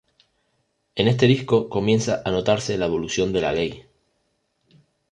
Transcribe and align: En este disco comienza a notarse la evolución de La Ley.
En 0.95 1.07
este 1.07 1.27
disco 1.27 1.69
comienza 1.69 2.23
a 2.25 2.31
notarse 2.31 2.75
la 2.75 2.87
evolución 2.87 3.31
de 3.31 3.41
La 3.41 3.51
Ley. 3.51 3.85